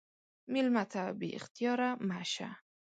مېلمه 0.53 0.83
ته 0.91 1.01
بې 1.19 1.29
اختیاره 1.39 1.89
مه 2.07 2.21
شه. 2.33 2.49